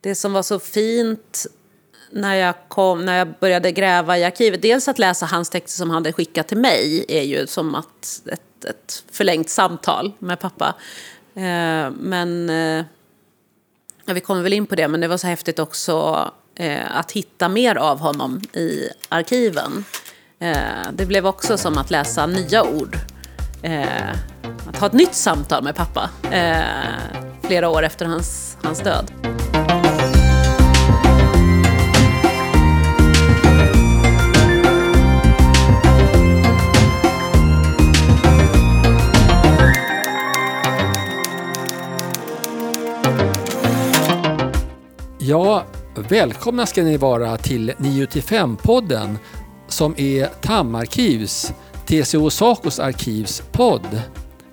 [0.00, 1.46] det som var så fint
[2.10, 5.90] när jag, kom, när jag började gräva i arkivet, dels att läsa hans texter som
[5.90, 10.74] han hade skickat till mig är ju som att ett, ett förlängt samtal med pappa.
[11.34, 12.84] Eh, men, eh,
[14.04, 17.12] ja, vi kommer väl in på det, men det var så häftigt också eh, att
[17.12, 19.84] hitta mer av honom i arkiven.
[20.38, 22.96] Eh, det blev också som att läsa nya ord.
[23.62, 24.10] Eh,
[24.68, 26.64] att ha ett nytt samtal med pappa eh,
[27.42, 29.10] flera år efter hans, hans död.
[45.30, 49.18] Ja, välkomna ska ni vara till 9-5-podden
[49.68, 51.52] som är TAM-arkivs,
[51.86, 54.02] TCO Sacos arkivs podd.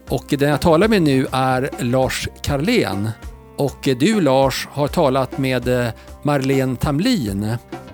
[0.09, 3.09] Och den jag talar med nu är Lars Karlén.
[3.55, 5.89] Och du Lars har talat med eh,
[6.23, 7.43] Marlene Tamlin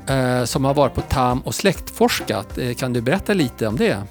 [0.08, 2.58] eh, som har varit på TAM och släktforskat.
[2.58, 4.04] Eh, kan du berätta lite om det?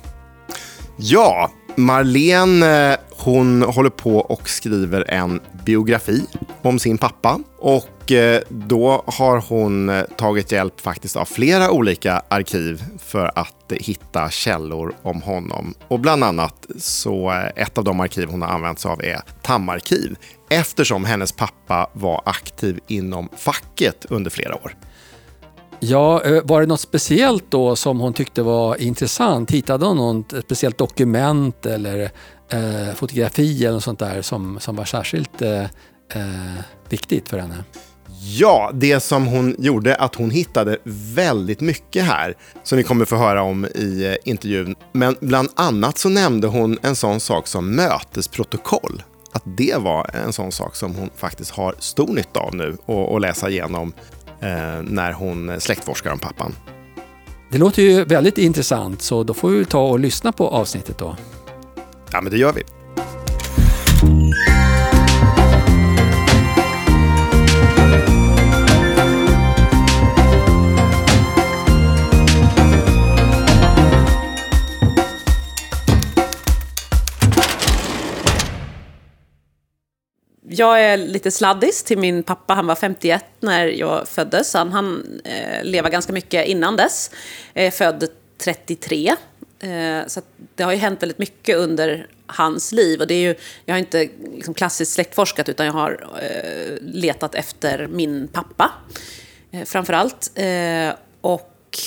[0.96, 6.26] Ja, Marlene hon håller på och skriver en biografi
[6.62, 7.38] om sin pappa.
[7.58, 13.38] Och och eh, då har hon eh, tagit hjälp faktiskt av flera olika arkiv för
[13.38, 15.74] att hitta källor om honom.
[15.88, 19.20] Och bland annat så eh, ett av de arkiv hon har använt sig av är
[19.42, 20.16] Tammarkiv
[20.50, 24.76] Eftersom hennes pappa var aktiv inom facket under flera år.
[25.80, 29.50] Ja, var det något speciellt då som hon tyckte var intressant?
[29.50, 32.10] Hittade hon något speciellt dokument eller
[32.48, 35.62] eh, fotografi eller något sånt där som, som var särskilt eh,
[36.14, 37.64] eh, viktigt för henne?
[38.24, 40.78] Ja, det som hon gjorde att hon hittade
[41.14, 44.74] väldigt mycket här som ni kommer få höra om i eh, intervjun.
[44.92, 49.02] Men bland annat så nämnde hon en sån sak som mötesprotokoll.
[49.32, 53.20] Att det var en sån sak som hon faktiskt har stor nytta av nu och,
[53.20, 53.92] läsa igenom
[54.40, 56.54] eh, när hon släktforskar om pappan.
[57.50, 61.16] Det låter ju väldigt intressant så då får vi ta och lyssna på avsnittet då.
[62.12, 62.62] Ja, men det gör vi.
[80.54, 82.54] Jag är lite sladdis till min pappa.
[82.54, 84.54] Han var 51 när jag föddes.
[84.54, 87.10] Han hann eh, leva ganska mycket innan dess.
[87.54, 88.08] Eh, född
[88.38, 89.14] 33.
[89.60, 90.20] Eh, så
[90.54, 93.00] det har ju hänt väldigt mycket under hans liv.
[93.00, 97.34] Och det är ju, jag har inte liksom klassiskt släktforskat utan jag har eh, letat
[97.34, 98.72] efter min pappa.
[99.50, 100.30] Eh, framför allt.
[100.34, 101.78] Eh, och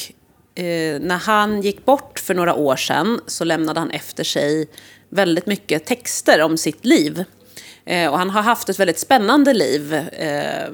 [0.56, 4.70] eh, när han gick bort för några år sedan så lämnade han efter sig
[5.10, 7.24] väldigt mycket texter om sitt liv.
[7.86, 9.94] Eh, och han har haft ett väldigt spännande liv.
[9.94, 10.70] Eh,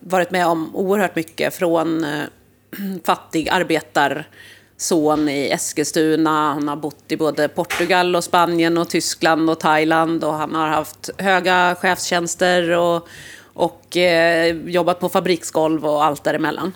[0.00, 2.24] varit med om oerhört mycket från eh,
[3.04, 6.54] fattig arbetarson i Eskilstuna.
[6.54, 10.68] Han har bott i både Portugal och Spanien och Tyskland och Thailand och han har
[10.68, 13.08] haft höga chefstjänster och,
[13.42, 16.72] och eh, jobbat på fabriksgolv och allt däremellan.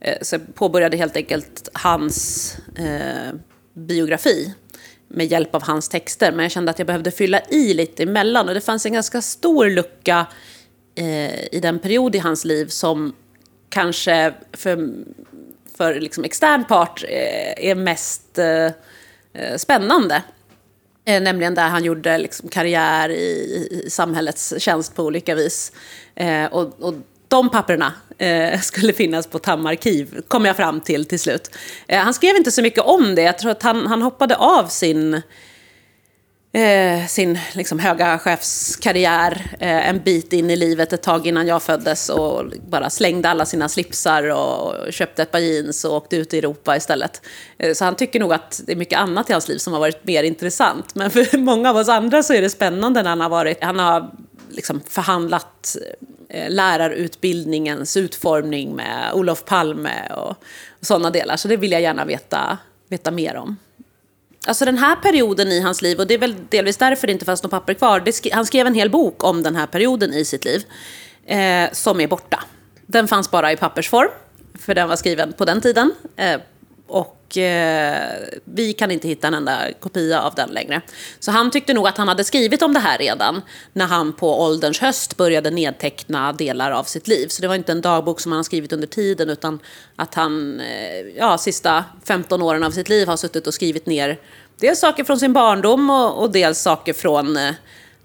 [0.00, 3.34] Eh, så jag påbörjade helt enkelt hans eh,
[3.74, 4.54] biografi
[5.12, 6.32] med hjälp av hans texter.
[6.32, 9.22] Men jag kände att jag behövde fylla i lite emellan och det fanns en ganska
[9.22, 10.26] stor lucka
[10.94, 13.12] eh, i den period i hans liv som
[13.68, 14.88] kanske för
[15.76, 18.66] för liksom extern part eh, är mest eh,
[19.32, 20.22] eh, spännande.
[21.04, 25.72] Eh, nämligen där han gjorde liksom karriär i, i samhällets tjänst på olika vis.
[26.14, 26.94] Eh, och, och
[27.32, 31.50] de papperna eh, skulle finnas på Tamarkiv, kom jag fram till till slut.
[31.86, 33.22] Eh, han skrev inte så mycket om det.
[33.22, 35.22] Jag tror att han, han hoppade av sin
[36.52, 41.62] eh, sin liksom, höga chefskarriär eh, en bit in i livet ett tag innan jag
[41.62, 46.34] föddes och bara slängde alla sina slipsar och köpte ett par jeans och åkte ut
[46.34, 47.22] i Europa istället.
[47.58, 49.80] Eh, så han tycker nog att det är mycket annat i hans liv som har
[49.80, 50.94] varit mer intressant.
[50.94, 53.78] Men för många av oss andra så är det spännande när han har varit, han
[53.78, 54.10] har
[54.52, 55.76] liksom förhandlat
[56.28, 61.36] eh, lärarutbildningens utformning med Olof Palme och, och sådana delar.
[61.36, 62.58] Så det vill jag gärna veta,
[62.88, 63.56] veta mer om.
[64.46, 67.24] Alltså den här perioden i hans liv, och det är väl delvis därför det inte
[67.24, 68.12] fanns något papper kvar.
[68.12, 70.64] Sk han skrev en hel bok om den här perioden i sitt liv,
[71.26, 72.44] eh, som är borta.
[72.86, 74.10] Den fanns bara i pappersform,
[74.54, 75.94] för den var skriven på den tiden.
[76.16, 76.40] Eh,
[76.86, 78.02] och eh,
[78.44, 80.80] vi kan inte hitta en enda kopia av den längre.
[81.20, 83.42] Så han tyckte nog att han hade skrivit om det här redan
[83.72, 87.28] när han på ålderns höst började nedteckna delar av sitt liv.
[87.28, 89.58] Så det var inte en dagbok som han har skrivit under tiden utan
[89.96, 94.18] att han, eh, ja, sista 15 åren av sitt liv har suttit och skrivit ner
[94.60, 97.48] dels saker från sin barndom och, och dels saker från eh,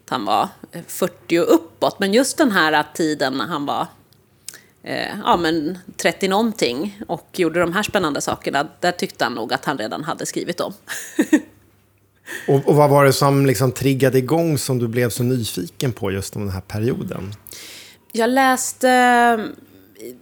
[0.05, 1.99] att han var eh, 40 och uppåt.
[1.99, 3.87] Men just den här tiden när han var
[4.87, 9.53] eh, ja, men 30 någonting och gjorde de här spännande sakerna, där tyckte han nog
[9.53, 10.73] att han redan hade skrivit dem.
[12.47, 16.11] och, och, vad var det som liksom triggade igång som du blev så nyfiken på
[16.11, 17.33] just om den här perioden?
[18.11, 18.89] Jag läste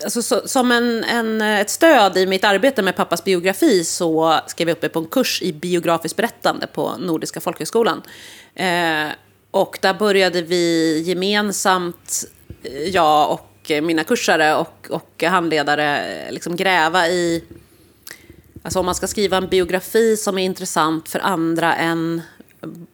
[0.03, 4.69] alltså, så, som en, en, ett stöd i mitt arbete med pappas biografi så skrev
[4.69, 8.01] jag upp mig på en kurs i biografiskt berättande på Nordiska folkhögskolan.
[8.55, 9.07] Eh,
[9.51, 12.25] och där började vi gemensamt,
[12.63, 17.43] eh, jag och Eh, mina kursare och, och handledare, eh, liksom gräva i...
[18.63, 22.21] Alltså om man ska skriva en biografi som är intressant för andra än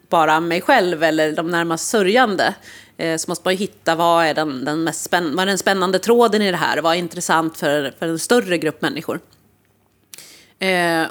[0.09, 2.53] bara mig själv eller de närmast sörjande
[2.97, 5.57] eh, så måste man ju hitta vad är den, den, mest spänn, vad är den
[5.57, 6.81] spännande tråden i det här?
[6.81, 9.19] Vad är intressant för, för en större grupp människor?
[10.59, 11.03] Eh,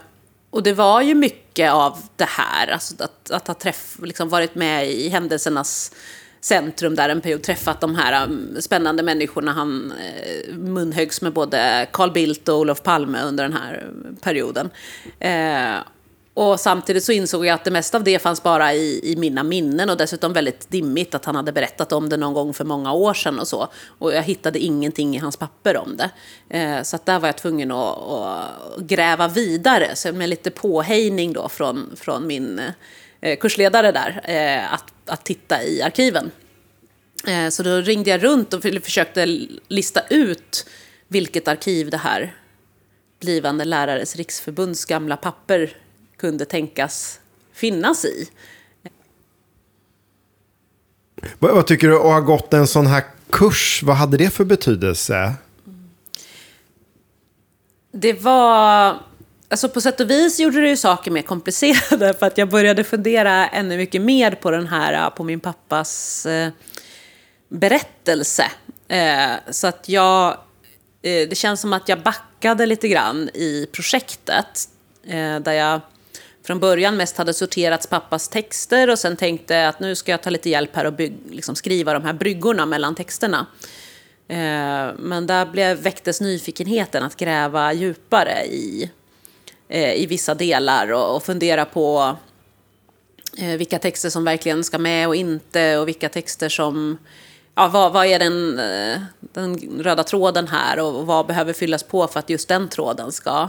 [0.50, 4.54] och det var ju mycket av det här, alltså att, att ha träff, liksom varit
[4.54, 5.92] med i händelsernas
[6.40, 9.52] centrum där en period, träffat de här um, spännande människorna.
[9.52, 13.90] Han eh, munhögs med både Carl Bildt och Olof Palme under den här
[14.20, 14.70] perioden.
[15.18, 15.80] Eh,
[16.34, 19.42] och samtidigt så insåg jag att det mesta av det fanns bara i, i mina
[19.42, 22.92] minnen och dessutom väldigt dimmigt att han hade berättat om det någon gång för många
[22.92, 23.68] år sedan och så.
[23.98, 26.10] Och jag hittade ingenting i hans papper om det.
[26.58, 31.32] Eh, så att där var jag tvungen att, att, gräva vidare, så med lite påhejning
[31.32, 32.70] då från, från min eh,
[33.40, 36.30] kursledare där, eh, att, att titta i arkiven.
[37.26, 39.26] Eh, så då ringde jag runt och försökte
[39.68, 40.66] lista ut
[41.08, 42.34] vilket arkiv det här
[43.20, 45.76] blivande lärares riksförbunds gamla papper
[46.16, 47.20] kunde tänkas
[47.52, 48.28] finnas i.
[51.38, 54.44] Vad, vad tycker du att ha gått en sån här kurs, vad hade det för
[54.44, 55.34] betydelse?
[57.92, 58.98] Det var...
[59.52, 62.84] Alltså på sätt och vis gjorde det ju saker mer komplicerade för att jag började
[62.84, 66.50] fundera ännu mycket mer på den här, eh, på min pappas eh,
[67.48, 68.44] berättelse.
[68.88, 70.36] Eh, så att jag,
[71.00, 74.68] det känns som att jag backade lite grann i projektet.
[75.42, 75.80] Där jag
[76.46, 80.30] från början mest hade sorterat pappas texter och sen tänkte att nu ska jag ta
[80.30, 83.46] lite hjälp här och bygg, liksom skriva de här bryggorna mellan texterna.
[84.96, 88.90] Men där blev, väcktes nyfikenheten att gräva djupare i,
[89.72, 92.16] Eh, i vissa delar och, och fundera på
[93.38, 96.98] eh, vilka texter som verkligen ska med och inte och vilka texter som
[97.54, 102.06] ja, vad, vad är den, eh, den röda tråden här och vad behöver fyllas på
[102.06, 103.48] för att just den tråden ska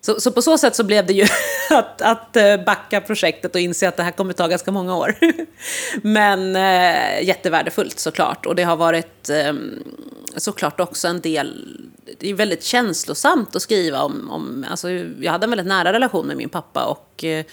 [0.00, 1.26] så, så, på så sätt så blev det ju
[1.70, 5.14] att, att eh, backa projektet och inse att det här kommer ta ganska många år.
[6.02, 8.46] Men eh, jättevärdefullt såklart.
[8.46, 9.52] Och det har varit eh,
[10.36, 11.78] såklart också en del...
[12.18, 14.30] Det är väldigt känslosamt att skriva om...
[14.30, 14.90] om alltså,
[15.20, 17.44] jag hade en väldigt nära relation med min pappa och eh,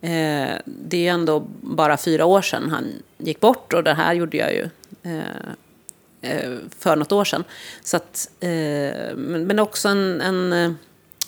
[0.00, 4.36] eh det är ändå bara fyra år sedan han gick bort och det här gjorde
[4.36, 4.68] jag ju
[5.02, 5.20] eh,
[6.20, 7.44] eh för något år sedan.
[7.84, 8.28] Så att,
[9.14, 10.76] men, men också en, en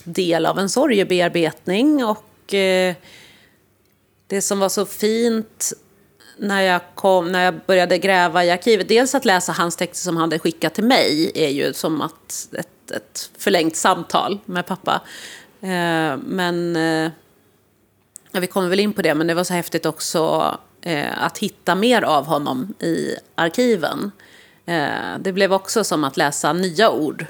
[0.04, 2.04] del av en sorgebearbetning.
[2.04, 2.94] Och eh,
[4.26, 5.72] det som var så fint
[6.36, 10.16] när jag, kom, när jag började gräva i arkivet, dels att läsa hans texter som
[10.16, 15.00] han hade skickat till mig, är ju som att ett, ett förlängt samtal med pappa.
[15.60, 17.10] Eh, men, eh,
[18.30, 21.38] ja, vi kommer väl in på det, men det var så häftigt också eh, att
[21.38, 24.10] hitta mer av honom i arkiven.
[24.66, 27.26] Eh, det blev också som att läsa nya ord.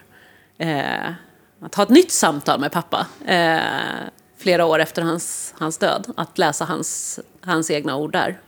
[0.59, 1.13] Eh,
[1.65, 3.59] att ha ett nytt samtal med pappa eh,
[4.39, 6.07] flera år efter hans, hans död.
[6.17, 8.41] Att läsa hans, hans egna ord där.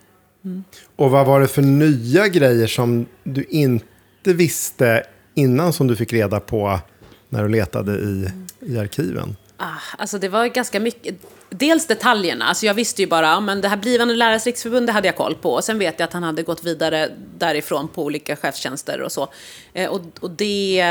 [0.44, 0.64] Mm.
[0.96, 5.02] Och vad var det för nya grejer som du inte visste
[5.34, 6.80] innan som du fick reda på
[7.28, 8.28] när du letade i,
[8.60, 9.36] i arkiven?
[9.56, 11.14] Ah, alltså det var ganska mycket.
[11.50, 12.44] Dels detaljerna.
[12.44, 15.34] Alltså jag visste ju bara, men det här blivande lärares riksförbund det hade jag koll
[15.34, 15.52] på.
[15.52, 19.28] Och sen vet jag att han hade gått vidare därifrån på olika chefstjänster och så.
[19.72, 20.84] Eh, och, och det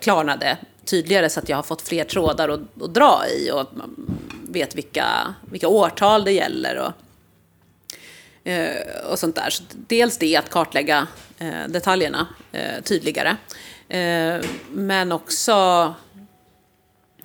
[0.00, 0.58] klarnade
[0.90, 3.66] tydligare så att jag har fått fler trådar att, att dra i och
[4.48, 6.76] vet vilka, vilka årtal det gäller.
[6.76, 6.92] Och,
[8.50, 9.50] eh, och sånt där.
[9.50, 11.06] Så dels det, att kartlägga
[11.38, 13.36] eh, detaljerna eh, tydligare.
[13.88, 14.36] Eh,
[14.70, 15.54] men också...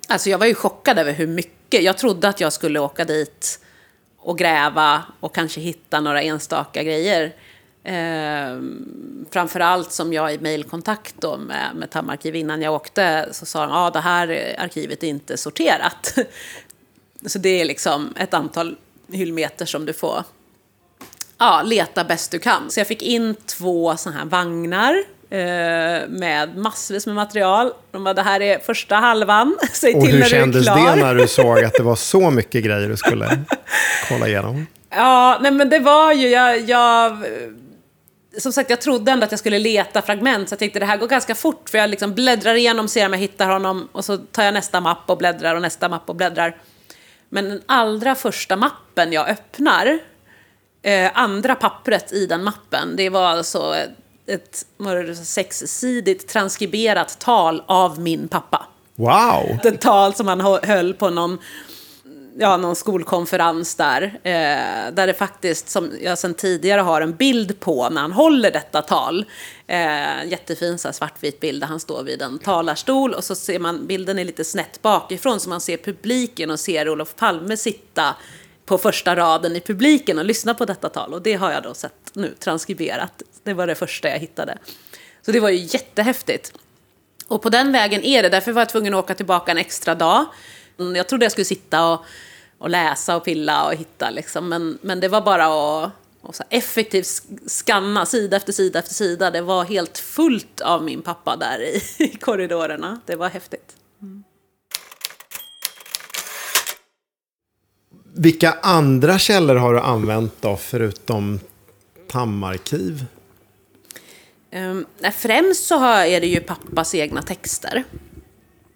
[0.08, 1.82] Alltså jag var ju chockad över hur mycket...
[1.82, 3.60] Jag trodde att jag skulle åka dit
[4.18, 7.34] och gräva och kanske hitta några enstaka grejer.
[7.84, 8.60] Eh,
[9.30, 13.76] framförallt som jag i mejlkontakt med, med TAM-arkiv innan jag åkte så sa de att
[13.76, 16.14] ah, det här arkivet är inte sorterat.
[17.26, 18.76] så det är liksom ett antal
[19.12, 20.24] hyllmeter som du får
[21.38, 22.70] ja, leta bäst du kan.
[22.70, 24.94] Så jag fick in två sådana här vagnar
[25.30, 27.72] eh, med massvis med material.
[27.90, 30.40] De bara, det här är första halvan, säg Och till när du är klar.
[30.40, 33.38] Och hur kändes det när du såg att det var så mycket grejer du skulle
[34.08, 34.66] kolla igenom?
[34.90, 37.24] Ja, nej men det var ju, jag, jag
[38.38, 40.96] som sagt, jag trodde ändå att jag skulle leta fragment, så jag tänkte det här
[40.96, 44.16] går ganska fort, för jag liksom bläddrar igenom, ser om jag hittar honom, och så
[44.16, 46.56] tar jag nästa mapp och bläddrar och nästa mapp och bläddrar.
[47.28, 49.98] Men den allra första mappen jag öppnar,
[50.82, 53.90] eh, andra pappret i den mappen, det var alltså ett,
[54.26, 58.66] ett sexsidigt transkriberat tal av min pappa.
[58.96, 59.58] Wow!
[59.64, 61.38] Ett tal som han hö- höll på någon,
[62.38, 64.02] ja, någon skolkonferens där.
[64.02, 68.50] Eh, där det faktiskt, som jag sedan tidigare har en bild på när han håller
[68.50, 69.24] detta tal.
[69.66, 73.58] Eh, jättefin så här, svartvit bild där han står vid en talarstol och så ser
[73.58, 78.16] man, bilden är lite snett bakifrån så man ser publiken och ser Olof Palme sitta
[78.66, 81.14] på första raden i publiken och lyssna på detta tal.
[81.14, 83.22] Och det har jag då sett nu transkriberat.
[83.42, 84.58] Det var det första jag hittade.
[85.22, 86.52] Så det var ju jättehäftigt.
[87.28, 89.94] Och på den vägen är det, därför var jag tvungen att åka tillbaka en extra
[89.94, 90.26] dag.
[90.80, 92.04] Mm, Jag trodde jag skulle sitta och,
[92.58, 94.48] och läsa och pilla och hitta, liksom.
[94.48, 95.44] men, men det var bara
[95.84, 95.90] att
[96.20, 99.30] och så effektivt sk- skanna sida efter sida efter sida.
[99.30, 103.00] Det var helt fullt av min pappa där i, i korridorerna.
[103.06, 103.76] Det var häftigt.
[108.16, 111.40] Vilka andra källor har du använt då, förutom
[112.08, 113.04] Tammarkiv?
[114.52, 117.84] Um, nej, främst så har, är det ju pappas egna texter.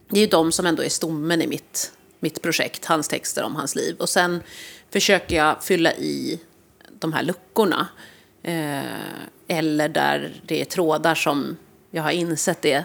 [0.08, 3.56] Det är ju de som ändå är stommen i mitt, mitt projekt, hans texter om
[3.56, 3.96] hans liv.
[3.98, 4.42] Och sen
[4.90, 6.40] försöker jag fylla i
[6.98, 7.88] de här luckorna.
[8.42, 8.82] Eh,
[9.48, 11.56] eller där det är trådar som
[11.90, 12.84] jag har insett är,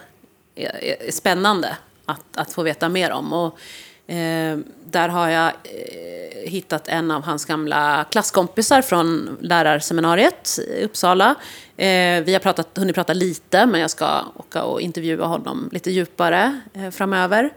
[0.56, 3.34] är, är spännande att, att få veta mer om.
[3.34, 3.60] Och,
[4.08, 11.36] eh, där har jag eh, hittat en av hans gamla klasskompisar från lärarseminariet i Uppsala.
[11.78, 15.92] Eh, vi har pratat, hunnit prata lite, men jag ska åka och intervjua honom lite
[15.92, 17.50] djupare eh, framöver.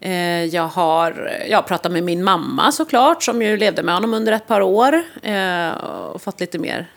[0.00, 4.32] Eh, jag har jag pratat med min mamma såklart, som ju levde med honom under
[4.32, 5.02] ett par år.
[5.22, 6.90] Eh, och fått lite mer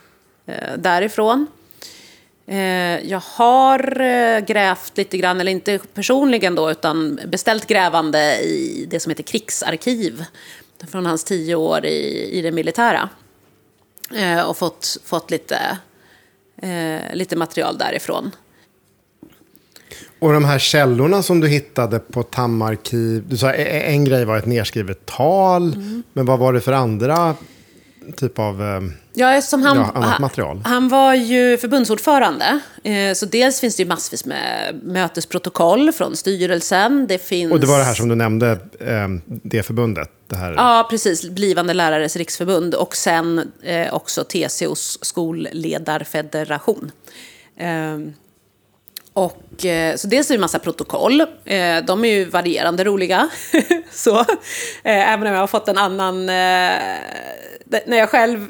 [0.78, 1.48] därifrån.
[2.48, 8.88] Eh, jag har eh, grävt lite grann, eller inte personligen då, utan beställt grävande i
[8.90, 10.26] det som heter krigsarkiv.
[10.92, 13.10] Från hans tio år i, i det militära.
[14.16, 15.78] Eh, och fått, fått lite,
[17.14, 18.32] lite material därifrån.
[20.20, 23.24] Och de här källorna som du hittade på Tammarkiv.
[23.28, 25.76] Du sa e- en grej var ett nedskrivet tal.
[26.14, 27.36] Men vad var det för andra
[28.16, 28.62] typ av...
[28.64, 28.82] eh,
[29.14, 30.62] Ja, eftersom han, Ja, annat han- material.
[30.66, 32.60] han var ju förbundsordförande.
[32.84, 37.08] Eh, så dels finns det ju massvis med mötesprotokoll från styrelsen.
[37.08, 37.52] Det finns...
[37.52, 40.10] Och det var det här som du nämnde, eh, det förbundet.
[40.28, 40.54] Det här.
[40.54, 41.30] Ja, precis.
[41.30, 42.76] Blivande lärares riksförbund.
[42.76, 46.92] Och sen eh, också TCOs skolledarfederation.
[49.18, 51.22] Och, eh, så dels är det en massa protokoll.
[51.46, 53.30] Eh, de är ju varierande roliga.
[53.92, 56.30] så, eh, även om jag har fått en annan...
[56.30, 56.76] Eh,
[57.86, 58.48] när jag själv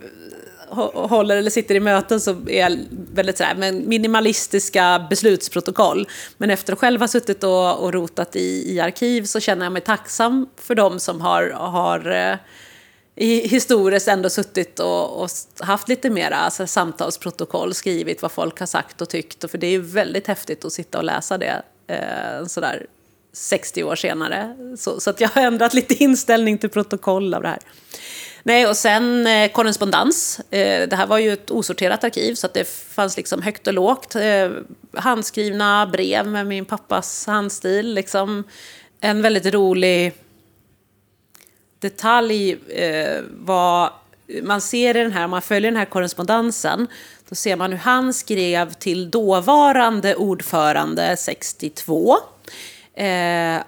[0.94, 2.78] håller eller sitter i möten så är jag
[3.14, 6.08] väldigt sådär, men minimalistiska beslutsprotokoll.
[6.38, 9.74] Men efter att själv ha suttit och, och rotat i, i arkiv så känner jag
[9.74, 12.38] mig tacksam för de som har, har eh,
[13.20, 18.68] i historiskt ändå suttit och, och haft lite mera alltså, samtalsprotokoll, skrivit vad folk har
[18.68, 19.44] sagt och tyckt.
[19.44, 22.86] Och för det är ju väldigt häftigt att sitta och läsa det eh, sådär
[23.34, 24.56] 60 år senare.
[24.78, 27.60] Så, så att jag har ändrat lite inställning till protokoll av det här.
[28.44, 30.40] Nej, och sen eh, korrespondens.
[30.40, 33.74] Eh, det här var ju ett osorterat arkiv så att det fanns liksom högt och
[33.74, 34.16] lågt.
[34.16, 34.50] Eh,
[34.94, 37.94] handskrivna brev med min pappas handstil.
[37.94, 38.44] Liksom.
[39.02, 40.14] En väldigt rolig
[41.80, 43.94] detalj eh, var,
[44.44, 46.88] man ser i den här, om man följer den här korrespondensen,
[47.30, 52.18] då ser man hur han skrev till dåvarande ordförande 62.
[52.94, 53.62] Eh,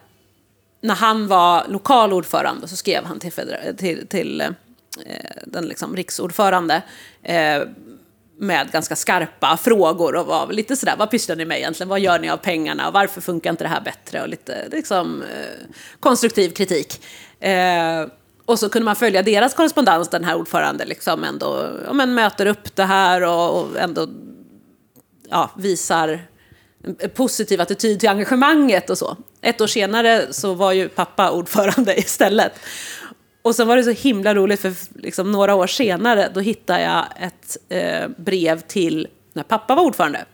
[0.81, 3.31] när han var lokal ordförande så skrev han till,
[3.77, 4.47] till, till eh,
[5.45, 6.81] den liksom riksordförande
[7.23, 7.61] eh,
[8.39, 11.89] med ganska skarpa frågor och var lite sådär, vad pysslar ni med egentligen?
[11.89, 12.91] Vad gör ni av pengarna?
[12.91, 14.21] Varför funkar inte det här bättre?
[14.21, 17.01] Och lite liksom, eh, konstruktiv kritik.
[17.39, 18.07] Eh,
[18.45, 22.45] och så kunde man följa deras korrespondens, den här ordförande liksom ändå ja, men möter
[22.45, 24.07] upp det här och, och ändå
[25.29, 26.19] ja, visar
[26.83, 29.17] en positiv attityd till engagemanget och så.
[29.41, 32.51] Ett år senare så var ju pappa ordförande istället.
[33.41, 37.05] Och sen var det så himla roligt för liksom några år senare då hittade jag
[37.19, 40.25] ett eh, brev till när pappa var ordförande.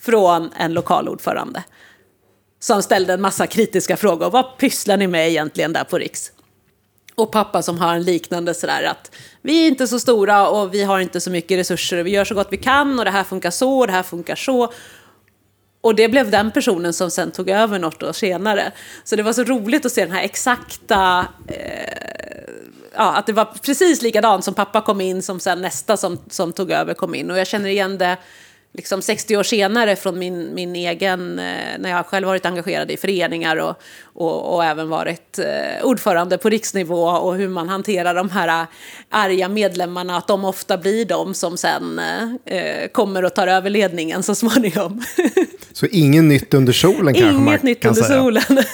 [0.00, 1.64] Från en lokal ordförande.
[2.60, 4.30] Som ställde en massa kritiska frågor.
[4.30, 6.32] Vad pysslar ni med egentligen där på Riks?
[7.20, 9.10] Och pappa som har en liknande sådär att
[9.42, 12.24] vi är inte så stora och vi har inte så mycket resurser och vi gör
[12.24, 14.72] så gott vi kan och det här funkar så och det här funkar så.
[15.80, 18.72] Och det blev den personen som sen tog över något år senare.
[19.04, 22.54] Så det var så roligt att se den här exakta, eh,
[22.94, 26.52] ja, att det var precis likadant som pappa kom in som sen nästa som, som
[26.52, 27.30] tog över kom in.
[27.30, 28.16] Och jag känner igen det
[28.72, 32.96] liksom 60 år senare från min, min egen, eh, när jag själv varit engagerad i
[32.96, 33.74] föreningar och,
[34.04, 38.66] och, och även varit eh, ordförande på riksnivå och hur man hanterar de här
[39.08, 41.98] arga medlemmarna, att de ofta blir de som sen
[42.44, 45.02] eh, kommer och tar över ledningen så småningom.
[45.72, 48.20] Så inget nytt under solen kanske Inget man nytt kan under säga.
[48.20, 48.42] solen.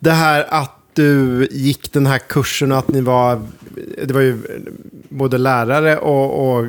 [0.00, 3.42] Det här att du gick den här kursen och att ni var,
[4.04, 4.38] det var ju
[5.08, 6.66] både lärare och, och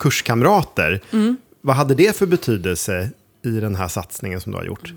[0.00, 1.00] kurskamrater.
[1.12, 1.36] Mm.
[1.60, 3.10] Vad hade det för betydelse
[3.44, 4.92] i den här satsningen som du har gjort?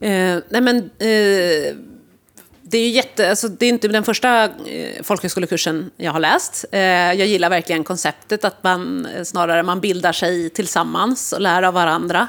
[0.00, 1.76] Eh, nej men, eh,
[2.62, 6.64] det är jätte, alltså, det är inte den första eh, folkhögskolekursen jag har läst.
[6.72, 11.62] Eh, jag gillar verkligen konceptet att man eh, snarare man bildar sig tillsammans och lär
[11.62, 12.28] av varandra.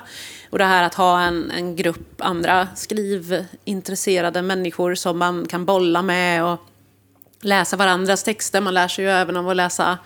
[0.50, 6.01] Och det här att ha en, en grupp andra skrivintresserade människor som man kan bolla
[6.01, 6.60] med och
[7.42, 8.62] läsa varandras texter.
[8.62, 9.98] Man lär sig ju även av att läsa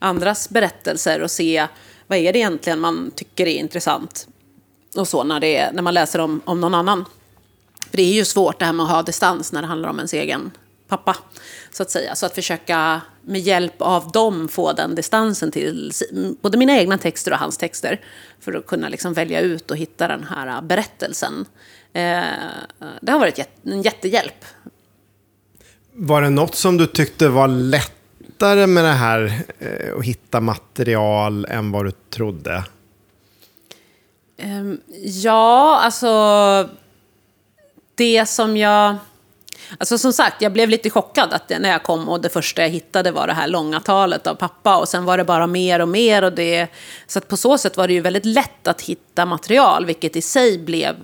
[0.00, 1.66] andras berättelser och se
[2.06, 4.28] vad är det egentligen man tycker är intressant.
[4.96, 7.04] Och så när, det är, när man läser om, om någon annan.
[7.90, 9.96] För det är ju svårt det här med att ha distans när det handlar om
[9.96, 10.50] ens egen
[10.88, 11.16] pappa.
[11.70, 12.14] Så att säga.
[12.14, 15.92] Så att försöka med hjälp av dem få den distansen till
[16.42, 18.00] både mina egna texter och hans texter.
[18.40, 21.46] För att kunna liksom välja ut och hitta den här berättelsen.
[21.92, 22.22] Eh,
[23.00, 24.44] det har varit en jättehjälp.
[25.92, 27.99] Var det något som du tyckte var lätt?
[28.40, 32.64] Lättare med det här eh, att hitta material än vad du trodde?
[34.38, 36.68] Ehm, ja, alltså...
[37.94, 38.96] Det som jag...
[39.78, 42.68] Alltså som sagt, jag blev lite chockad att när jag kom och det första jag
[42.68, 45.88] hittade var det här långa talet av pappa och sen var det bara mer och
[45.88, 46.68] mer och det...
[47.06, 50.22] Så att på så sätt var det ju väldigt lätt att hitta material, vilket i
[50.22, 50.96] sig blev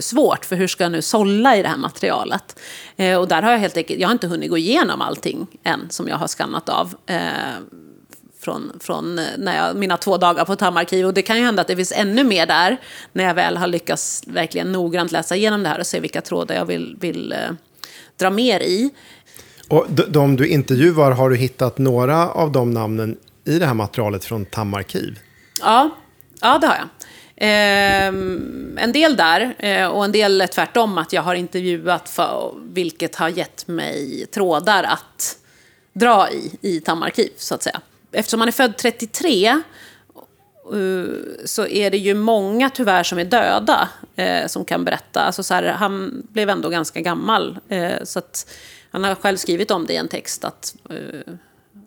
[0.00, 2.60] svårt, för hur ska jag nu sålla i det här materialet?
[2.96, 5.90] Eh, och där har jag helt enkelt, jag har inte hunnit gå igenom allting än
[5.90, 6.94] som jag har skannat av.
[7.06, 7.18] Eh,
[8.44, 11.06] från, från eh, när jag, mina två dagar på Tammarkiv.
[11.06, 12.76] Och det kan ju hända att det finns ännu mer där
[13.12, 16.54] när jag väl har lyckats verkligen noggrant läsa igenom det här och se vilka trådar
[16.54, 17.38] jag vill, vill eh,
[18.16, 18.90] dra mer i.
[19.68, 23.74] Och de, de du intervjuar, har du hittat några av de namnen i det här
[23.74, 25.18] materialet från Tammarkiv?
[25.60, 25.90] Ja,
[26.40, 26.88] ja det har jag.
[27.36, 28.06] Eh,
[28.76, 33.28] en del där eh, och en del tvärtom att jag har intervjuat för, vilket har
[33.28, 35.38] gett mig trådar att
[35.92, 37.80] dra i, i Tammarkiv så att säga.
[38.12, 39.56] Eftersom man är född 33 eh,
[41.44, 45.20] så är det ju många tyvärr som är döda eh, som kan berätta.
[45.20, 47.58] Alltså så här, han blev ändå ganska gammal.
[47.68, 48.46] Eh, så att
[48.90, 51.34] han har själv skrivit om det i en text att, eh,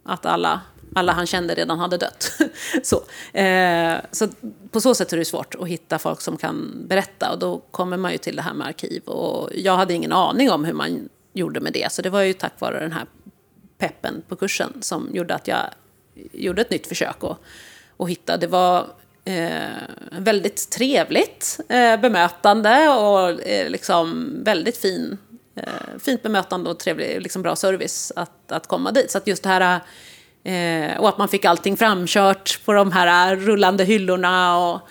[0.03, 0.61] att alla,
[0.97, 2.31] alla han kände redan hade dött.
[2.83, 3.03] så.
[3.37, 4.27] Eh, så
[4.71, 7.31] på så sätt är det svårt att hitta folk som kan berätta.
[7.31, 9.03] Och då kommer man ju till det här med arkiv.
[9.03, 11.91] Och jag hade ingen aning om hur man gjorde med det.
[11.91, 13.05] Så det var ju tack vare den här
[13.77, 15.61] peppen på kursen som gjorde att jag
[16.31, 17.37] gjorde ett nytt försök att,
[17.97, 18.37] att hitta.
[18.37, 18.87] Det var
[19.25, 19.67] eh,
[20.11, 25.17] väldigt trevligt eh, bemötande och eh, liksom väldigt fin,
[25.55, 29.11] eh, fint bemötande och trevlig, liksom bra service att, att komma dit.
[29.11, 29.81] Så att just det här,
[30.51, 34.57] eh, och att man fick allting framkört på de här eh, rullande hyllorna.
[34.57, 34.81] Och,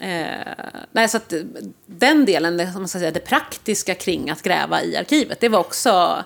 [0.00, 0.54] Eh,
[0.92, 1.40] nej, så att eh,
[1.86, 5.48] den delen, det, som man ska säga, det praktiska kring att gräva i arkivet, det
[5.48, 6.24] var också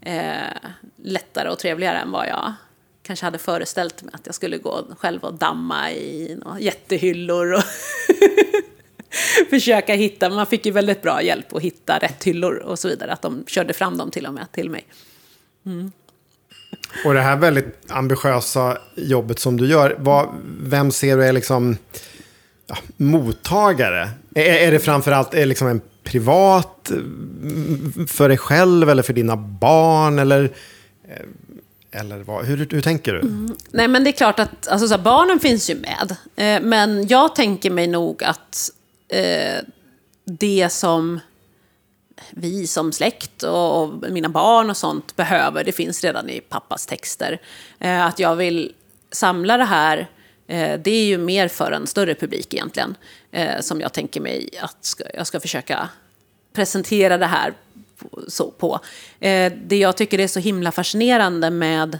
[0.00, 2.52] eh, lättare och trevligare än vad jag
[3.02, 4.14] kanske hade föreställt mig.
[4.14, 7.62] Att jag skulle gå själv och damma i några jättehyllor och
[9.50, 10.30] försöka hitta.
[10.30, 13.12] Man fick ju väldigt bra hjälp att hitta rätt hyllor och så vidare.
[13.12, 14.86] Att de körde fram dem till och med till mig.
[15.66, 15.92] Mm.
[17.04, 20.28] Och det här väldigt ambitiösa jobbet som du gör, vad,
[20.60, 21.76] vem ser du är liksom
[22.66, 24.10] ja, mottagare?
[24.34, 29.36] Är, är det framförallt är liksom en privat mm, för dig själv eller för dina
[29.36, 30.18] barn?
[30.18, 30.44] Eller,
[31.08, 33.20] eh, eller vad, hur, hur tänker du?
[33.20, 33.56] Mm.
[33.70, 36.16] Nej, men det är klart att alltså, så här, barnen finns ju med.
[36.36, 38.70] Eh, men jag tänker mig nog att
[39.08, 39.64] eh,
[40.24, 41.20] det som
[42.30, 46.86] vi som släkt och, och mina barn och sånt behöver, det finns redan i pappas
[46.86, 47.40] texter.
[47.78, 48.72] Eh, att jag vill
[49.10, 50.10] samla det här,
[50.46, 52.96] eh, det är ju mer för en större publik egentligen.
[53.30, 55.88] Eh, som jag tänker mig att ska, jag ska försöka
[56.52, 57.54] presentera det här
[57.98, 58.80] på, så på.
[59.20, 61.98] Eh, det jag tycker är så himla fascinerande med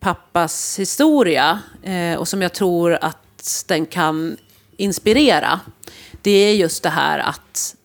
[0.00, 4.36] pappas historia eh, och som jag tror att den kan
[4.76, 5.60] inspirera,
[6.22, 7.76] det är just det här att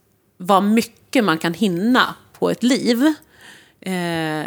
[0.41, 3.13] vad mycket man kan hinna på ett liv.
[3.81, 4.45] Eh,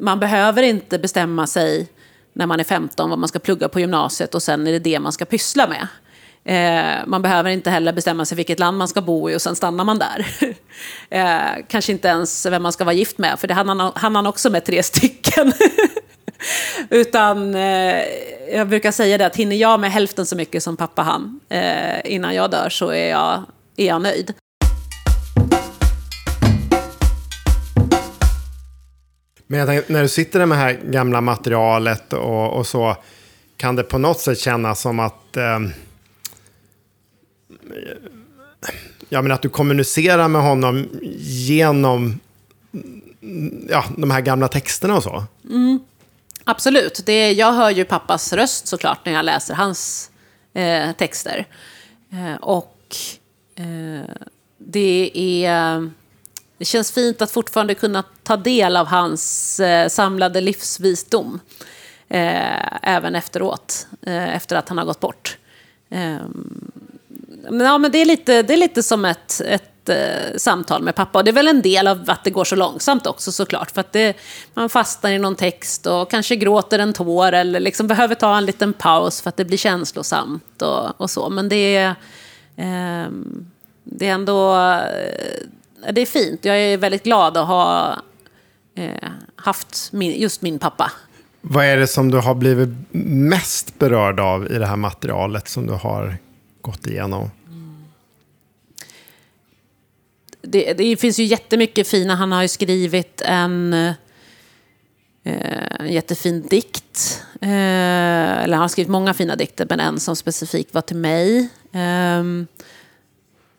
[0.00, 1.88] man behöver inte bestämma sig
[2.32, 5.00] när man är 15 vad man ska plugga på gymnasiet och sen är det det
[5.00, 5.88] man ska pyssla med.
[6.44, 9.56] Eh, man behöver inte heller bestämma sig vilket land man ska bo i och sen
[9.56, 10.26] stannar man där.
[11.10, 14.16] eh, kanske inte ens vem man ska vara gift med, för det hann han, hann
[14.16, 15.52] han också med tre stycken.
[16.90, 18.02] Utan eh,
[18.52, 22.12] jag brukar säga det att hinner jag med hälften så mycket som pappa han eh,
[22.12, 23.42] innan jag dör så är jag,
[23.76, 24.34] är jag nöjd.
[29.46, 32.96] Men jag tänkte, när du sitter där med det här gamla materialet och, och så,
[33.56, 35.36] kan det på något sätt kännas som att...
[35.36, 35.60] Eh,
[39.08, 42.20] ja, men att du kommunicerar med honom genom
[43.68, 45.24] ja, de här gamla texterna och så?
[45.50, 45.80] Mm,
[46.44, 47.02] absolut.
[47.06, 50.10] Det, jag hör ju pappas röst såklart när jag läser hans
[50.54, 51.46] eh, texter.
[52.12, 52.96] Eh, och
[53.54, 54.10] eh,
[54.58, 55.90] det är
[56.58, 61.40] det känns fint att fortfarande kunna ta del av hans eh, samlade livsvisdom.
[62.08, 65.38] Eh, även efteråt, eh, efter att han har gått bort.
[67.50, 70.94] Men, ja, men det, är lite, det är lite som ett, ett eh, samtal med
[70.94, 71.18] pappa.
[71.18, 73.70] Och det är väl en del av att det går så långsamt också såklart.
[73.70, 74.16] För att det,
[74.54, 78.46] man fastnar i någon text och kanske gråter en tår eller liksom behöver ta en
[78.46, 81.30] liten paus för att det blir känslosamt och, och så.
[81.30, 81.94] Men det är,
[82.56, 83.46] ehm,
[83.84, 85.46] det är ändå eh,
[85.92, 86.44] det är fint.
[86.44, 87.96] Jag är väldigt glad att ha
[88.74, 90.92] eh, haft min, just min pappa.
[91.40, 95.66] Vad är det som du har blivit mest berörd av i det här materialet som
[95.66, 96.16] du har
[96.60, 97.30] gått igenom?
[100.42, 102.14] Det, det finns ju jättemycket fina.
[102.14, 103.72] Han har ju skrivit en
[105.24, 107.22] eh, jättefin dikt.
[107.40, 111.48] Eh, eller han har skrivit många fina dikter, men en som specifikt var till mig.
[111.72, 112.22] Eh,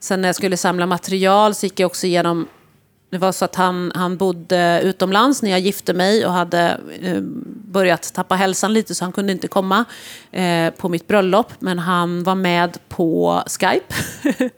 [0.06, 2.48] Sen när jag skulle samla material så gick jag också igenom
[3.10, 7.22] det var så att han, han bodde utomlands när jag gifte mig och hade eh,
[7.48, 9.86] börjat tappa hälsan lite så han kunde inte komma
[10.32, 11.54] eh, på mitt bröllop.
[11.60, 13.96] Men han var med på Skype,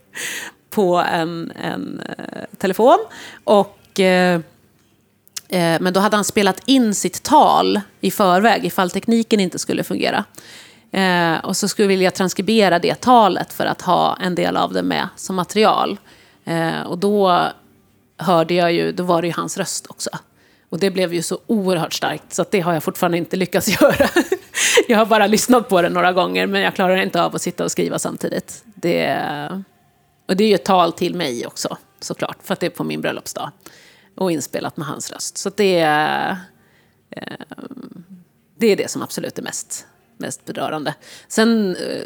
[0.69, 2.99] på en, en eh, telefon.
[3.43, 4.41] Och, eh,
[5.49, 9.83] eh, men då hade han spelat in sitt tal i förväg ifall tekniken inte skulle
[9.83, 10.25] fungera.
[10.91, 14.73] Eh, och så skulle jag vilja transkribera det talet för att ha en del av
[14.73, 15.97] det med som material.
[16.45, 17.47] Eh, och då
[18.17, 20.10] hörde jag ju, då var det ju hans röst också.
[20.69, 24.10] Och det blev ju så oerhört starkt, så det har jag fortfarande inte lyckats göra.
[24.88, 27.63] jag har bara lyssnat på det några gånger, men jag klarar inte av att sitta
[27.63, 28.63] och skriva samtidigt.
[28.65, 29.21] Det,
[30.28, 32.84] och det är ju ett tal till mig också, såklart, för att det är på
[32.84, 33.52] min bröllopsdag.
[34.15, 35.38] Och inspelat med hans röst.
[35.38, 35.80] Så det,
[37.10, 37.38] eh,
[38.58, 40.93] det är det som absolut är mest mest berörande.
[41.27, 42.06] Sen eh,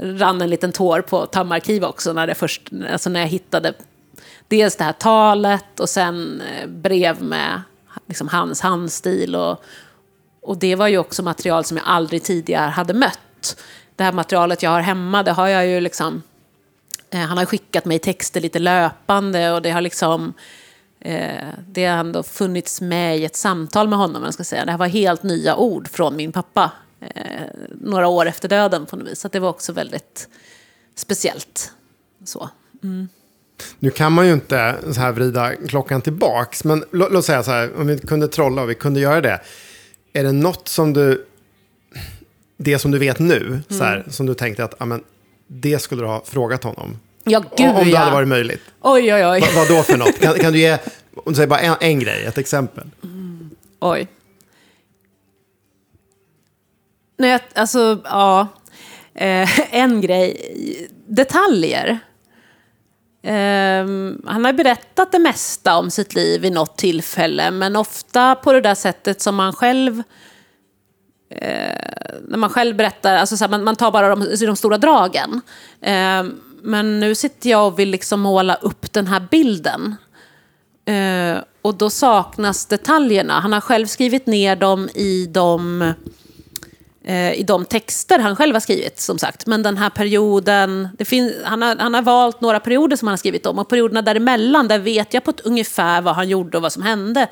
[0.00, 3.74] rann en liten tår på Tammarkiv också när, det först, alltså när jag hittade
[4.48, 7.62] dels det här talet och sen eh, brev med
[8.06, 9.36] liksom hans handstil.
[9.36, 9.64] Och,
[10.42, 13.62] och det var ju också material som jag aldrig tidigare hade mött.
[13.96, 16.22] Det här materialet jag har hemma, det har jag ju liksom...
[17.10, 20.34] Eh, han har skickat mig texter lite löpande och det har liksom...
[21.04, 24.24] Eh, det har ändå funnits med i ett samtal med honom.
[24.24, 24.64] Jag ska säga.
[24.64, 27.46] Det här var helt nya ord från min pappa eh,
[27.80, 29.20] några år efter döden på något vis.
[29.20, 30.28] Så det var också väldigt
[30.94, 31.72] speciellt.
[32.24, 32.48] Så.
[32.82, 33.08] Mm.
[33.78, 37.50] Nu kan man ju inte så här vrida klockan tillbaks, men låt, låt säga så
[37.50, 39.40] här, om vi kunde trolla och vi kunde göra det.
[40.12, 41.26] Är det något som du,
[42.56, 43.62] det som du vet nu, mm.
[43.68, 45.04] så här, som du tänkte att amen,
[45.46, 46.98] det skulle du ha frågat honom?
[47.24, 47.98] Ja, gud Om det ja.
[47.98, 48.62] hade varit möjligt.
[48.80, 49.40] Oj, oj, oj.
[49.40, 50.20] Va, vad då för något?
[50.20, 50.78] Kan, kan du ge,
[51.14, 52.84] om du säger bara en, en grej, ett exempel?
[53.02, 53.50] Mm.
[53.80, 54.08] Oj.
[57.18, 58.48] Nej, alltså, ja.
[59.14, 60.88] Eh, en grej.
[61.06, 61.98] Detaljer.
[63.22, 63.86] Eh,
[64.26, 68.60] han har berättat det mesta om sitt liv vid något tillfälle, men ofta på det
[68.60, 70.02] där sättet som man själv...
[71.30, 74.78] Eh, när man själv berättar, alltså så här, man, man, tar bara de, de stora
[74.78, 75.40] dragen.
[75.80, 79.96] Ehm, men nu sitter jag och vill liksom måla upp den här bilden.
[80.84, 83.40] Eh, och då saknas detaljerna.
[83.40, 85.82] Han har själv skrivit ner dem i de
[87.04, 89.46] eh, i de texter han själv har skrivit, som sagt.
[89.46, 93.12] Men den här perioden, det finns, han, har, han har valt några perioder som han
[93.12, 93.58] har skrivit om.
[93.58, 96.82] Och perioderna däremellan, där vet jag på ett ungefär vad han gjorde och vad som
[96.82, 97.28] hände.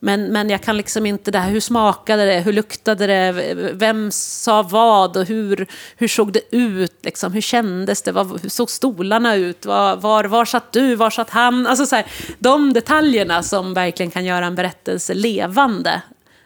[0.00, 3.32] Men, men jag kan liksom inte det här, hur smakade det, hur luktade det,
[3.72, 8.48] vem sa vad och hur, hur såg det ut, liksom, hur kändes det, var, hur
[8.48, 11.66] såg stolarna ut, var, var, var satt du, var satt han?
[11.66, 12.06] Alltså så här,
[12.38, 16.02] de detaljerna som verkligen kan göra en berättelse levande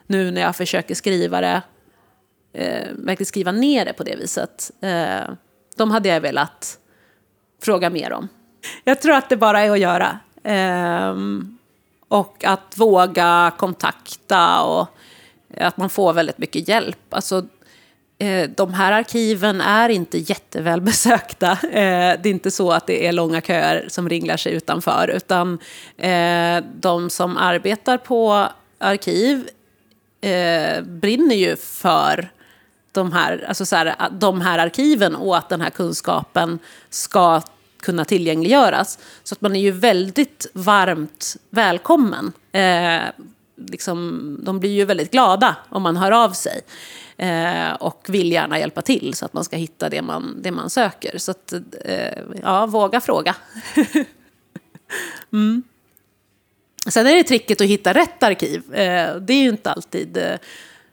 [0.07, 1.62] nu när jag försöker skriva det
[2.53, 4.71] eh, verkligen skriva ner det på det viset.
[4.81, 5.35] Eh,
[5.77, 6.79] de hade jag velat
[7.62, 8.29] fråga mer om.
[8.85, 10.19] Jag tror att det bara är att göra.
[10.45, 11.17] Eh,
[12.12, 14.88] och att våga kontakta och
[15.51, 16.98] eh, att man får väldigt mycket hjälp.
[17.11, 17.46] Alltså,
[18.18, 21.51] eh, de här arkiven är inte jätteväl besökta.
[21.62, 25.09] Eh, det är inte så att det är långa köer som ringlar sig utanför.
[25.09, 25.59] Utan
[26.81, 28.48] de som arbetar på
[28.79, 29.48] arkiv
[30.83, 32.31] brinner ju för
[32.92, 36.59] de här, alltså så här, de här arkiven och att den här kunskapen
[36.90, 37.42] ska
[37.83, 38.99] kunna tillgängliggöras.
[39.23, 42.33] Så att man är ju väldigt varmt välkommen.
[42.53, 43.03] Eh,
[43.57, 46.61] liksom, de blir ju väldigt glada om man hör av sig.
[47.16, 50.71] Eh, och vill gärna hjälpa till så att man ska hitta det man, det man
[50.71, 51.18] söker.
[51.18, 51.53] Så att,
[51.85, 53.37] eh, ja, våga fråga.
[55.33, 55.62] mm.
[56.87, 58.75] Sen är det tricket att hitta rätt arkiv.
[58.75, 60.16] Eh, det är ju inte alltid...
[60.16, 60.37] Eh,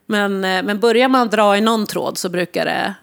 [0.06, 2.94] men, eh, men börjar man dra i någon tråd så brukar det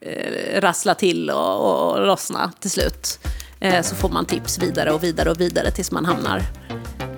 [0.00, 3.18] eh, rassla till och, och, lossna till slut.
[3.60, 6.42] Eh, så får man tips vidare och vidare och vidare tills man hamnar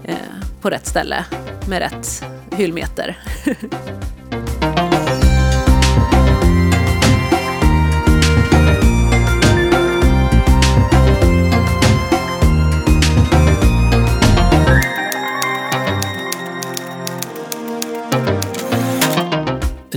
[0.04, 0.16] eh,
[0.60, 1.24] på rätt ställe
[1.68, 2.24] med rätt
[2.56, 3.18] hyllmeter.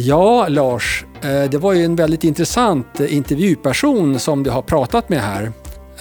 [0.04, 5.10] Ja, Lars, Eh, det var ju en väldigt intressant eh, intervjuperson som du har pratat
[5.10, 5.52] med här.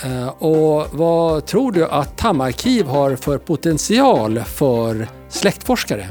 [0.04, 6.08] Eh, och vad tror du att Tammarkiv har för potential för släktforskare?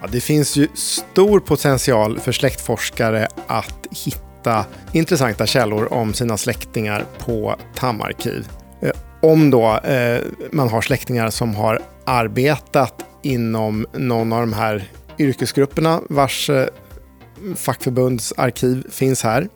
[0.00, 7.04] Ja, det finns ju stor potential för släktforskare att hitta intressanta källor om sina släktingar
[7.18, 8.48] på Tammarkiv.
[8.80, 14.90] Eh, om då eh, man har släktingar som har arbetat inom någon av de här
[15.18, 16.50] yrkesgrupperna vars
[17.56, 19.48] fackförbundsarkiv finns här.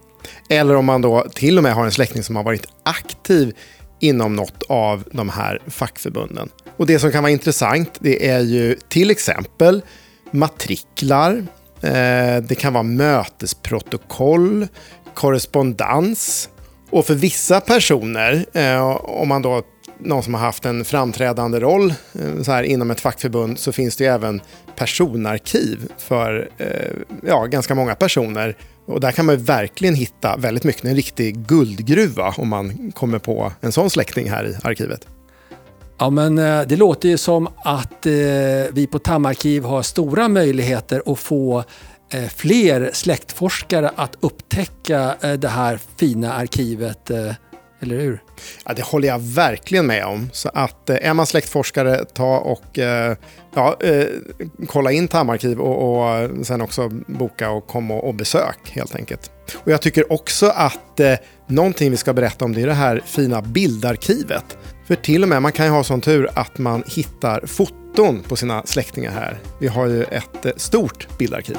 [0.49, 3.55] Eller om man då till och med har en släkting som har varit aktiv
[4.01, 6.49] inom något av de här fackförbunden.
[6.77, 9.83] Och det som kan vara intressant det är ju till exempel
[10.31, 11.47] matriklar,
[11.81, 14.67] eh, det kan vara mötesprotokoll,
[15.15, 16.49] korrespondens.
[16.91, 19.63] Och för vissa personer, eh, om man då
[19.99, 23.97] någon som har haft en framträdande roll eh, så här, inom ett fackförbund så finns
[23.97, 24.41] det ju även
[24.77, 26.69] personarkiv för eh,
[27.23, 28.57] ja, ganska många personer.
[28.87, 33.53] Och där kan man verkligen hitta väldigt mycket, en riktig guldgruva om man kommer på
[33.61, 35.07] en sån släkting här i arkivet.
[35.99, 38.13] Ja, men eh, det låter ju som att eh,
[38.73, 41.65] vi på Tammarkiv har stora möjligheter att få
[42.13, 47.11] eh, fler släktforskare att upptäcka det här fina arkivet.
[47.81, 48.23] Eller hur?
[48.65, 50.31] Ja, det håller jag verkligen med om.
[50.33, 53.17] Så att eh, är man släktforskare, ta och eh,
[53.55, 54.07] ja, eh,
[54.69, 59.31] kolla in Tammarkiv och, och sen också boka och komma och, och besök helt enkelt.
[59.55, 61.15] Och jag tycker också att eh,
[61.47, 64.59] någonting vi ska berätta om det är det här fina bildarkivet.
[64.87, 68.37] För till och med man kan ju ha sån tur att man hittar foton på
[68.37, 69.39] sina släktingar här.
[69.61, 71.57] Vi har ju ett stort bildarkiv.